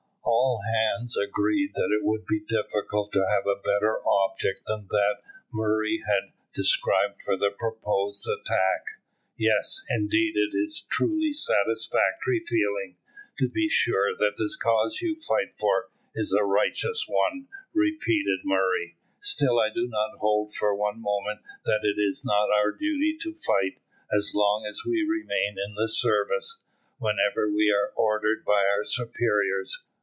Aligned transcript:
All 0.23 0.61
hands 0.99 1.17
agreed 1.17 1.73
that 1.75 1.95
it 1.97 2.05
would 2.05 2.25
be 2.25 2.39
difficult 2.41 3.11
to 3.13 3.25
have 3.27 3.47
a 3.47 3.59
better 3.61 4.05
object 4.07 4.61
than 4.65 4.87
that 4.89 5.17
Murray 5.51 6.03
had 6.05 6.31
described 6.53 7.21
for 7.21 7.37
the 7.37 7.49
proposed 7.51 8.27
attack. 8.27 8.85
"Yes, 9.37 9.83
indeed, 9.89 10.35
it 10.35 10.53
is 10.55 10.85
a 10.85 10.89
truly 10.93 11.33
satisfactory 11.33 12.41
feeling, 12.47 12.97
to 13.39 13.47
be 13.49 13.67
sure, 13.69 14.15
that 14.17 14.33
the 14.37 14.55
cause 14.61 15.01
you 15.01 15.19
fight 15.19 15.55
for 15.57 15.89
is 16.15 16.33
a 16.39 16.43
righteous 16.43 17.05
one," 17.07 17.47
repeated 17.73 18.39
Murray. 18.43 18.97
"Still 19.21 19.57
I 19.59 19.69
do 19.73 19.87
not 19.87 20.17
hold 20.19 20.53
for 20.53 20.75
one 20.75 21.01
moment 21.01 21.41
that 21.65 21.81
it 21.85 21.99
is 21.99 22.25
not 22.25 22.49
our 22.51 22.71
duty 22.71 23.17
to 23.21 23.33
fight, 23.33 23.79
as 24.15 24.33
long 24.35 24.65
as 24.65 24.83
we 24.85 25.01
remain 25.01 25.57
in 25.63 25.75
the 25.75 25.87
service, 25.87 26.61
whenever 26.99 27.49
we 27.49 27.71
are 27.71 27.93
ordered 27.95 28.43
by 28.45 28.65
our 28.75 28.83
superiors. 28.83 29.83